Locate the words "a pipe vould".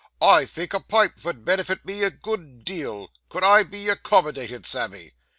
0.73-1.45